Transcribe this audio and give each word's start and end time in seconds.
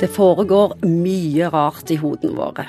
Det 0.00 0.08
foregår 0.10 0.72
mye 0.82 1.46
rart 1.54 1.90
i 1.94 1.96
hodene 2.00 2.34
våre. 2.34 2.64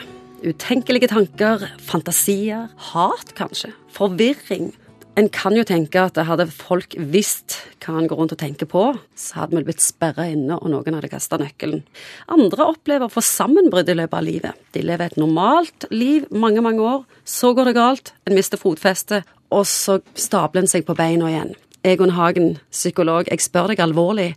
Utenkelige 0.45 1.09
tanker, 1.09 1.63
fantasier, 1.81 2.67
hat 2.91 3.31
kanskje, 3.33 3.71
forvirring. 3.95 4.69
En 5.17 5.29
kan 5.33 5.55
jo 5.57 5.63
tenke 5.65 6.03
at 6.05 6.19
hadde 6.27 6.45
folk 6.53 6.93
visst 6.99 7.57
hva 7.81 7.95
han 7.97 8.09
går 8.11 8.21
rundt 8.21 8.35
og 8.35 8.41
tenker 8.43 8.69
på, 8.69 8.83
så 9.17 9.39
hadde 9.41 9.57
vi 9.57 9.65
blitt 9.71 9.81
sperra 9.81 10.27
inne, 10.29 10.59
og 10.59 10.69
noen 10.69 10.99
hadde 10.99 11.09
kasta 11.09 11.41
nøkkelen. 11.41 11.81
Andre 12.29 12.69
opplever 12.75 13.09
å 13.09 13.15
få 13.15 13.25
sammenbrudd 13.25 13.89
i 13.89 13.97
løpet 13.97 14.19
av 14.19 14.25
livet. 14.27 14.63
De 14.77 14.85
lever 14.85 15.09
et 15.09 15.19
normalt 15.21 15.89
liv 15.89 16.29
mange, 16.29 16.61
mange 16.61 16.85
år, 16.85 17.05
så 17.25 17.55
går 17.57 17.71
det 17.71 17.77
galt, 17.79 18.13
en 18.29 18.37
mister 18.37 18.61
fotfestet, 18.61 19.25
og 19.49 19.65
så 19.65 19.97
stabler 20.13 20.65
en 20.65 20.69
seg 20.69 20.85
på 20.85 20.97
beina 20.97 21.33
igjen. 21.33 21.55
Egon 21.85 22.13
Hagen, 22.17 22.59
psykolog, 22.69 23.31
jeg 23.33 23.41
spør 23.41 23.73
deg 23.73 23.81
alvorlig, 23.81 24.35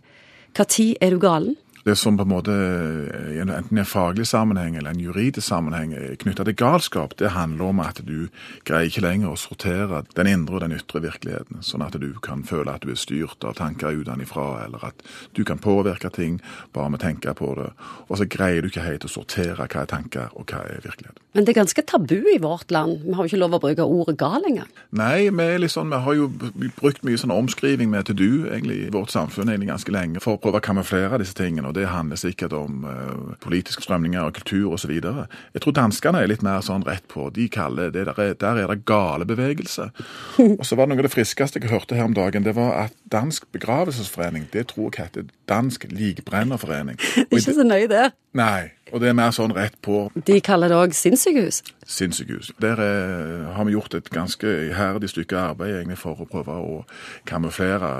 når 0.57 0.95
er 1.01 1.13
du 1.13 1.19
galen? 1.21 1.57
Det 1.83 1.95
som 1.95 2.17
på 2.17 2.25
en 2.25 2.31
måte 2.31 2.55
enten 3.39 3.77
i 3.77 3.81
en 3.81 3.87
faglig 3.87 4.27
sammenheng 4.27 4.75
eller 4.75 4.91
en 4.91 5.03
juridisk 5.03 5.47
sammenheng 5.47 5.93
knytta 6.19 6.45
til 6.47 6.57
galskap, 6.59 7.15
det 7.19 7.33
handler 7.35 7.71
om 7.71 7.83
at 7.83 8.01
du 8.05 8.29
greier 8.67 8.89
ikke 8.89 9.05
lenger 9.05 9.33
å 9.33 9.39
sortere 9.39 10.03
den 10.15 10.29
indre 10.31 10.59
og 10.59 10.65
den 10.65 10.75
ytre 10.77 11.03
virkeligheten, 11.03 11.63
sånn 11.65 11.85
at 11.85 11.97
du 12.01 12.11
kan 12.23 12.43
føle 12.47 12.73
at 12.73 12.85
du 12.85 12.93
er 12.93 12.99
styrt 12.99 13.45
av 13.47 13.57
tanker 13.59 13.95
utenfra, 13.95 14.65
eller 14.65 14.89
at 14.91 15.05
du 15.37 15.43
kan 15.47 15.61
påvirke 15.61 16.11
ting 16.13 16.39
bare 16.75 16.91
med 16.91 17.01
å 17.01 17.05
tenke 17.07 17.33
på 17.37 17.53
det. 17.59 17.71
Og 18.07 18.19
så 18.19 18.27
greier 18.29 18.61
du 18.61 18.69
ikke 18.71 18.85
helt 18.85 19.07
å 19.07 19.11
sortere 19.11 19.67
hva 19.67 19.83
er 19.83 19.89
tanker 19.89 20.35
og 20.35 20.49
hva 20.49 20.63
er 20.67 20.83
virkelighet. 20.83 21.19
Men 21.37 21.45
det 21.45 21.53
er 21.53 21.59
ganske 21.61 21.83
tabu 21.85 22.17
i 22.33 22.39
vårt 22.41 22.71
land. 22.73 23.03
Vi 23.05 23.13
har 23.13 23.25
jo 23.25 23.29
ikke 23.29 23.41
lov 23.43 23.55
å 23.55 23.61
bruke 23.61 23.85
ordet 23.85 24.17
gal 24.17 24.45
engang. 24.49 24.69
Nei, 24.97 25.29
vi, 25.29 25.45
er 25.45 25.61
liksom, 25.61 25.93
vi 25.93 25.99
har 26.05 26.17
jo 26.17 26.25
brukt 26.79 27.03
mye 27.05 27.19
sånn 27.21 27.33
omskriving 27.33 27.91
med 27.91 28.09
til 28.09 28.17
du 28.17 28.29
egentlig 28.49 28.79
i 28.87 28.89
vårt 28.93 29.13
samfunn 29.13 29.51
egentlig 29.51 29.69
ganske 29.69 29.93
lenge 29.93 30.23
for 30.23 30.37
å 30.37 30.41
prøve 30.41 30.61
å 30.61 30.65
kamuflere 30.65 31.21
disse 31.21 31.37
tingene. 31.37 31.68
Og 31.69 31.75
det 31.77 31.85
handler 31.91 32.17
sikkert 32.17 32.53
om 32.57 32.83
uh, 32.87 33.35
politiske 33.43 33.85
strømninger 33.85 34.23
og 34.25 34.33
kultur 34.39 34.73
osv. 34.73 34.95
Jeg 34.97 35.61
tror 35.61 35.75
danskene 35.77 36.23
er 36.23 36.31
litt 36.31 36.45
mer 36.45 36.63
sånn 36.65 36.85
rett 36.87 37.05
på. 37.11 37.27
De 37.35 37.45
kaller 37.53 37.93
det 37.93 38.07
der, 38.09 38.33
der 38.41 38.61
er 38.63 38.73
det 38.73 38.81
gale 38.89 39.27
bevegelse. 39.29 39.91
Og 40.59 40.65
så 40.65 40.77
var 40.77 40.87
det 40.87 40.95
noe 40.95 41.03
av 41.03 41.09
det 41.09 41.13
friskeste 41.13 41.61
jeg 41.61 41.69
hørte 41.69 41.97
her 41.97 42.09
om 42.09 42.17
dagen, 42.17 42.47
det 42.47 42.55
var 42.57 42.73
at 42.87 42.95
Dansk 43.09 43.47
begravelsesforening, 43.53 44.49
det 44.53 44.67
tror 44.69 44.91
jeg 44.93 45.07
heter 45.07 45.29
Dansk 45.49 45.85
likbrennerforening. 45.89 46.99
Ikke 47.29 47.53
så 47.53 47.65
nøye 47.65 47.89
der. 47.89 48.13
Nei. 48.37 48.69
Og 48.93 49.01
det 49.01 49.11
er 49.11 49.17
mer 49.17 49.33
sånn 49.33 49.53
rett 49.53 49.77
på. 49.85 50.07
De 50.25 50.39
kaller 50.45 50.71
det 50.71 50.77
òg 50.77 50.95
sinnssykehus? 50.97 51.61
Sinnssykehus. 51.85 52.51
Der 52.61 52.81
er, 52.81 53.45
har 53.53 53.67
vi 53.67 53.75
gjort 53.75 53.97
et 53.97 54.09
ganske 54.13 54.49
iherdig 54.69 55.11
stykke 55.13 55.37
arbeid 55.51 55.75
egentlig 55.75 55.99
for 56.01 56.17
å 56.17 56.29
prøve 56.29 56.57
å 56.57 56.81
kamuflere 57.29 57.93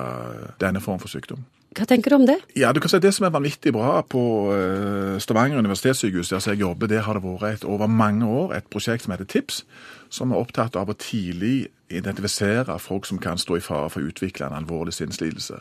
denne 0.61 0.81
form 0.81 1.01
for 1.01 1.11
sykdom. 1.11 1.45
Hva 1.77 1.85
tenker 1.85 2.09
du 2.09 2.17
om 2.17 2.25
det? 2.25 2.39
Ja, 2.57 2.71
du 2.73 2.79
kan 2.81 2.89
si 2.89 2.97
Det 2.99 3.11
som 3.13 3.27
er 3.27 3.33
vanvittig 3.33 3.73
bra 3.75 4.01
på 4.01 4.21
uh, 4.49 5.19
Stavanger 5.21 5.61
universitetssykehus, 5.61 6.29
der 6.29 6.41
jeg 6.51 6.61
jobber, 6.63 6.87
det 6.87 7.03
har 7.05 7.13
det 7.13 7.23
vært 7.23 7.61
et, 7.61 7.65
over 7.65 7.87
mange 7.87 8.25
år 8.25 8.55
et 8.57 8.69
prosjekt 8.73 9.05
som 9.05 9.13
heter 9.13 9.29
TIPS, 9.29 9.65
som 10.09 10.31
er 10.31 10.41
opptatt 10.41 10.75
av 10.75 10.89
å 10.89 10.97
tidlig 10.97 11.69
identifisere 11.89 12.77
folk 12.79 13.05
som 13.05 13.17
kan 13.21 13.37
stå 13.37 13.57
i 13.57 13.63
fare 13.65 13.89
for 13.89 14.01
å 14.01 14.09
utvikle 14.09 14.47
en 14.47 14.57
alvorlig 14.57 14.93
sinnslidelse. 14.97 15.59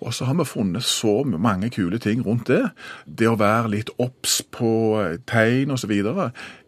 Og 0.00 0.14
så 0.14 0.26
har 0.28 0.34
vi 0.36 0.44
funnet 0.44 0.84
så 0.84 1.22
mange 1.24 1.70
kule 1.70 1.98
ting 1.98 2.26
rundt 2.26 2.50
det. 2.50 2.68
Det 3.06 3.28
å 3.28 3.38
være 3.40 3.70
litt 3.72 3.90
obs 4.02 4.42
på 4.42 4.70
eh, 5.00 5.18
tegn 5.26 5.72
osv. 5.72 5.94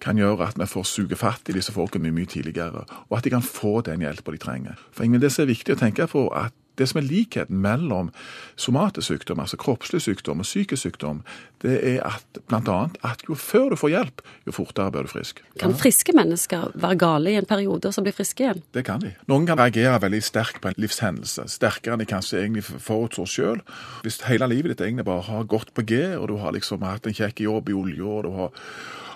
kan 0.01 0.19
gjøre 0.19 0.49
at 0.49 0.59
vi 0.59 0.67
får 0.67 0.87
suge 0.89 1.19
fatt 1.19 1.51
i 1.51 1.59
disse 1.59 1.75
folkene 1.75 2.07
mye, 2.07 2.17
mye 2.23 2.31
tidligere, 2.31 2.87
og 3.09 3.19
at 3.19 3.25
de 3.25 3.35
kan 3.35 3.45
få 3.45 3.81
den 3.81 4.07
hjelpa 4.07 4.33
de 4.33 4.39
trenger. 4.39 4.81
For 4.93 5.05
det 5.05 5.33
som 5.33 5.45
er 5.45 5.53
viktig 5.53 5.77
å 5.77 5.83
tenke 5.83 6.07
på, 6.07 6.29
at 6.33 6.55
det 6.79 6.89
som 6.91 7.01
er 7.01 7.09
likheten 7.09 7.61
mellom 7.63 8.11
somatisk 8.59 9.11
sykdom, 9.11 9.43
altså 9.43 9.59
kroppslig 9.61 10.01
sykdom 10.05 10.43
og 10.43 10.49
psykisk 10.49 10.89
sykdom, 10.89 11.23
det 11.63 11.75
er 11.83 12.03
at 12.07 12.41
bl.a. 12.51 12.79
at 13.07 13.25
jo 13.29 13.35
før 13.39 13.73
du 13.73 13.79
får 13.81 13.93
hjelp, 13.95 14.23
jo 14.47 14.55
fortere 14.55 14.95
blir 14.95 15.09
du 15.09 15.11
frisk. 15.11 15.43
Kan 15.59 15.75
friske 15.79 16.15
mennesker 16.15 16.71
være 16.79 17.01
gale 17.01 17.33
i 17.35 17.39
en 17.41 17.49
periode 17.49 17.91
og 17.91 17.97
så 17.97 18.05
bli 18.05 18.15
friske 18.15 18.45
igjen? 18.45 18.63
Det 18.75 18.85
kan 18.87 19.03
de. 19.03 19.15
Noen 19.31 19.49
kan 19.49 19.59
reagere 19.61 19.99
veldig 20.07 20.23
sterkt 20.25 20.63
på 20.63 20.71
en 20.71 20.79
livshendelse. 20.79 21.49
Sterkere 21.51 21.97
enn 21.97 22.05
de 22.05 22.09
kanskje 22.11 22.43
egentlig 22.43 22.65
forutså 22.69 23.27
sjøl. 23.29 23.65
Hvis 24.07 24.23
hele 24.29 24.49
livet 24.51 24.75
ditt 24.75 24.87
egentlig 24.87 25.09
bare 25.09 25.27
har 25.27 25.51
gått 25.51 25.75
på 25.75 25.87
G, 25.89 26.01
og 26.19 26.31
du 26.31 26.39
har 26.43 26.55
liksom 26.55 26.87
hatt 26.87 27.11
en 27.11 27.19
kjekk 27.19 27.43
jobb 27.49 27.73
i 27.73 27.77
olja, 27.79 28.07
og 28.07 28.25
du 28.29 28.33
har 28.39 28.55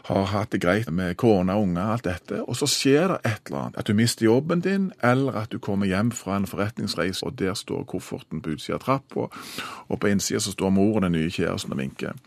har 0.09 0.25
hatt 0.33 0.51
det 0.55 0.63
greit 0.63 0.91
med 0.91 1.17
kone 1.21 1.55
og 1.55 1.69
unger, 1.69 1.93
alt 1.95 2.07
dette, 2.09 2.41
og 2.43 2.57
så 2.59 2.67
skjer 2.71 3.15
det 3.15 3.19
et 3.29 3.51
eller 3.51 3.61
annet. 3.61 3.79
At 3.79 3.87
du 3.87 3.95
mister 3.95 4.27
jobben 4.27 4.63
din, 4.65 4.91
eller 5.03 5.43
at 5.45 5.53
du 5.53 5.61
kommer 5.63 5.87
hjem 5.87 6.11
fra 6.17 6.37
en 6.37 6.49
forretningsreise, 6.51 7.27
og 7.27 7.39
der 7.39 7.55
står 7.59 7.85
kofferten 7.91 8.43
på 8.43 8.57
utsida 8.57 8.81
av 8.81 8.83
trappa, 8.87 9.29
og 9.89 10.01
på 10.01 10.11
innsida 10.11 10.41
så 10.43 10.55
står 10.55 10.75
mor 10.75 10.99
og 10.99 11.07
den 11.07 11.15
nye 11.15 11.31
kjæresten 11.31 11.75
og 11.75 11.83
vinker. 11.83 12.19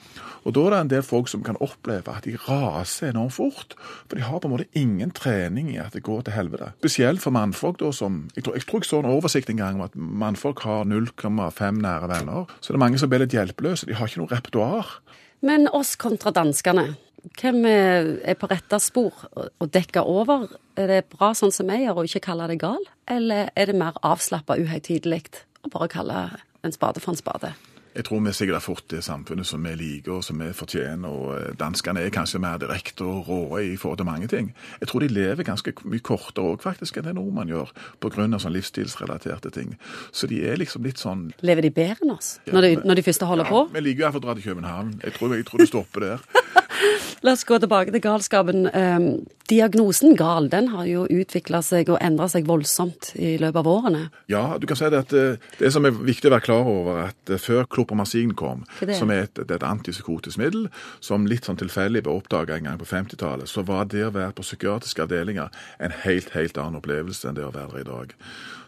Og 0.46 0.53
da 0.53 0.62
er 0.66 0.75
det 0.75 0.80
en 0.80 0.91
del 0.94 1.06
folk 1.06 1.30
som 1.31 1.44
kan 1.44 1.58
oppleve 1.63 2.13
at 2.13 2.28
de 2.28 2.38
raser 2.38 3.09
enormt 3.09 3.34
fort. 3.34 3.74
For 4.06 4.16
de 4.16 4.25
har 4.28 4.40
på 4.40 4.47
en 4.47 4.53
måte 4.53 4.69
ingen 4.78 5.12
trening 5.16 5.72
i 5.74 5.80
at 5.81 5.97
det 5.97 6.03
går 6.06 6.28
til 6.28 6.36
helvete. 6.38 6.69
Spesielt 6.84 7.24
for 7.24 7.34
mannfolk, 7.34 7.80
da, 7.81 7.90
som 7.92 8.28
Jeg 8.36 8.46
tror 8.46 8.56
jeg, 8.56 8.66
tror 8.69 8.84
jeg 8.84 8.90
så 8.90 9.00
en 9.02 9.09
oversikt 9.09 9.50
en 9.50 9.57
gang 9.57 9.80
om 9.80 9.88
at 9.88 9.96
mannfolk 9.96 10.62
har 10.68 10.86
0,5 10.86 11.81
nære 11.81 12.09
venner. 12.13 12.46
Så 12.62 12.72
det 12.72 12.78
er 12.78 12.86
mange 12.86 13.02
som 13.02 13.09
blir 13.09 13.25
litt 13.25 13.34
hjelpeløse. 13.34 13.90
De 13.90 13.97
har 13.97 14.07
ikke 14.07 14.22
noe 14.22 14.31
repertoar. 14.31 15.00
Men 15.45 15.67
oss 15.69 15.94
kontra 16.01 16.33
danskene. 16.33 16.95
Hvem 17.38 17.66
er 17.69 18.38
på 18.38 18.50
rette 18.50 18.79
spor 18.81 19.25
og 19.35 19.69
dekker 19.73 20.06
over? 20.09 20.47
Er 20.78 20.89
det 20.89 21.06
bra 21.13 21.31
sånn 21.38 21.53
som 21.53 21.69
jeg 21.73 21.85
gjør, 21.85 22.01
å 22.01 22.07
ikke 22.09 22.23
kalle 22.28 22.50
det 22.50 22.59
gal? 22.61 22.81
Eller 23.09 23.51
er 23.53 23.69
det 23.69 23.78
mer 23.78 23.97
avslappa 24.06 24.57
uhøytidelig 24.61 25.23
å 25.66 25.72
bare 25.73 25.89
kalle 25.94 26.25
en 26.66 26.73
spade 26.73 27.01
for 27.01 27.13
en 27.13 27.22
spade? 27.22 27.53
Jeg 27.95 28.06
tror 28.06 28.19
vi 28.19 28.33
sikkert 28.35 28.57
har 28.57 28.63
fått 28.63 28.89
det 28.91 29.01
samfunnet 29.06 29.47
som 29.47 29.63
vi 29.63 29.72
liker 29.79 30.17
og 30.17 30.23
som 30.28 30.41
vi 30.41 30.50
fortjener. 30.53 31.07
og 31.07 31.29
eh, 31.38 31.53
Danskene 31.59 32.03
er 32.03 32.11
kanskje 32.11 32.41
mer 32.44 32.57
direkte 32.59 33.06
og 33.07 33.29
råe 33.29 33.61
i 33.69 33.78
forhold 33.79 34.01
til 34.01 34.09
mange 34.09 34.28
ting. 34.28 34.51
Jeg 34.81 34.89
tror 34.91 35.06
de 35.06 35.07
lever 35.07 35.47
ganske 35.47 35.73
mye 35.85 36.03
kortere 36.03 36.51
òg 36.51 36.66
faktisk 36.66 37.00
enn 37.00 37.07
det 37.07 37.16
nordmenn 37.16 37.53
gjør, 37.53 37.72
pga. 38.03 38.28
sånn 38.39 38.56
livsstilsrelaterte 38.56 39.53
ting. 39.56 39.78
Så 40.11 40.28
de 40.28 40.41
er 40.44 40.59
liksom 40.59 40.83
litt 40.83 41.00
sånn 41.00 41.29
Lever 41.41 41.69
de 41.69 41.72
bedre 41.72 42.03
enn 42.03 42.16
oss, 42.17 42.39
når 42.51 42.67
de, 42.67 42.73
når 42.83 43.00
de 43.00 43.06
først 43.07 43.23
holder 43.23 43.47
ja, 43.47 43.53
på? 43.56 43.63
Vi 43.72 43.85
liker 43.85 44.06
iallfall 44.06 44.23
å 44.23 44.27
dra 44.27 44.35
til 44.35 44.50
København. 44.50 44.94
Jeg 45.03 45.16
tror, 45.16 45.35
jeg 45.35 45.47
tror 45.47 45.63
det 45.63 45.72
stopper 45.72 46.07
der. 46.09 46.27
La 47.25 47.33
oss 47.33 47.45
gå 47.47 47.57
tilbake 47.63 47.94
til 47.95 48.03
galskapen. 48.03 48.67
Um, 48.75 49.07
diagnosen 49.50 50.16
gal 50.17 50.50
den 50.50 50.69
har 50.73 50.88
jo 50.89 51.06
utvikla 51.11 51.61
seg 51.66 51.89
og 51.94 52.00
endra 52.03 52.28
seg 52.31 52.47
voldsomt 52.50 53.11
i 53.19 53.35
løpet 53.41 53.59
av 53.61 53.69
årene. 53.69 54.01
Ja, 54.31 54.44
du 54.59 54.66
kan 54.69 54.79
si 54.79 54.89
det 54.91 55.03
at 55.06 55.16
eh, 55.16 55.41
det 55.59 55.72
som 55.73 55.85
er 55.88 55.95
viktig 55.95 56.29
å 56.29 56.35
være 56.35 56.47
klar 56.47 56.69
over, 56.69 57.01
at 57.09 57.31
eh, 57.31 57.41
før 57.41 57.67
klopromasin 57.69 58.33
kom, 58.38 58.66
er 58.81 58.95
som 58.97 59.13
er 59.13 59.28
et, 59.28 59.44
et 59.45 59.67
antipsykotisk 59.67 60.41
middel, 60.41 60.67
som 61.03 61.28
litt 61.29 61.47
sånn 61.47 61.59
tilfeldig 61.61 62.06
ble 62.06 62.17
oppdaga 62.17 62.57
en 62.57 62.69
gang 62.72 62.81
på 62.81 62.89
50-tallet, 62.89 63.50
så 63.51 63.66
var 63.67 63.89
det 63.91 64.07
å 64.07 64.13
være 64.16 64.33
på 64.38 64.45
psykiatriske 64.45 65.06
avdelinger 65.06 65.53
en 65.79 65.97
helt, 66.06 66.33
helt 66.35 66.59
annen 66.62 66.81
opplevelse 66.81 67.29
enn 67.29 67.38
det 67.38 67.45
å 67.45 67.53
være 67.53 67.75
der 67.75 67.85
i 67.85 67.89
dag. 67.89 68.16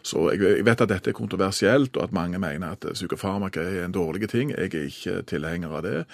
Så 0.08 0.28
jeg 0.32 0.64
vet 0.64 0.80
at 0.80 0.90
dette 0.90 1.10
er 1.10 1.16
kontroversielt, 1.16 1.96
og 1.96 2.06
at 2.06 2.14
mange 2.16 2.38
mener 2.40 2.76
at 2.76 2.86
psykofarmaka 2.94 3.60
er 3.60 3.84
en 3.84 3.94
dårlig 3.94 4.30
ting. 4.30 4.52
Jeg 4.54 4.70
er 4.72 4.86
ikke 4.88 5.22
tilhenger 5.28 5.74
av 5.74 5.82
det. 5.84 6.04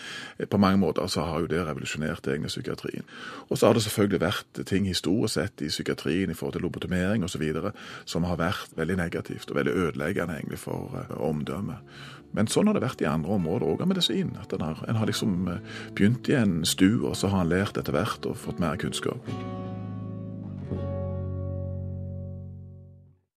På 0.51 0.59
mange 0.59 0.81
måter 0.83 1.07
så 1.11 1.27
har 1.29 1.45
jo 1.45 1.51
det 1.51 1.63
revolusjonert 1.67 2.27
egentlig 2.27 2.53
psykiatrien. 2.53 3.07
Og 3.49 3.59
så 3.59 3.69
har 3.69 3.77
det 3.77 3.85
selvfølgelig 3.87 4.23
vært 4.25 4.54
ting 4.63 4.87
historisk 4.87 5.35
sett 5.35 5.63
i 5.63 5.71
psykiatrien 5.73 6.31
i 6.31 6.37
forhold 6.39 6.59
til 6.59 6.63
lobotomering 6.67 7.25
osv. 7.25 7.43
som 8.05 8.25
har 8.25 8.39
vært 8.39 8.77
veldig 8.77 8.97
negativt 8.97 9.51
og 9.51 9.59
veldig 9.59 9.73
ødeleggende 9.73 10.39
egentlig 10.39 10.61
for 10.63 10.95
uh, 10.95 11.17
omdømmet. 11.19 11.83
Men 12.35 12.51
sånn 12.51 12.67
har 12.67 12.75
det 12.75 12.83
vært 12.83 13.03
i 13.03 13.11
andre 13.11 13.37
områder 13.39 13.67
òg 13.67 13.85
av 13.85 13.91
medisin. 13.91 14.35
At 14.41 14.53
en 14.53 14.65
har, 14.67 14.81
har 14.87 15.07
liksom 15.11 15.49
uh, 15.49 15.61
begynt 15.95 16.31
i 16.31 16.39
en 16.39 16.63
stue, 16.67 17.03
og 17.09 17.17
så 17.19 17.31
har 17.33 17.45
en 17.45 17.53
lært 17.53 17.79
etter 17.79 17.95
hvert 17.95 18.27
og 18.31 18.39
fått 18.39 18.63
mer 18.63 18.79
kunnskap. 18.81 19.31